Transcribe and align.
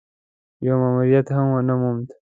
يو 0.61 0.75
ماموريت 0.79 1.27
هم 1.33 1.47
ونه 1.53 1.75
موند. 1.81 2.11